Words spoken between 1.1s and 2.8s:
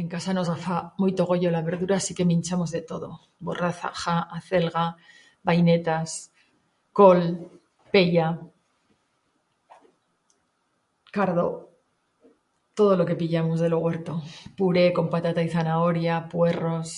goyo la verdura así que minchamos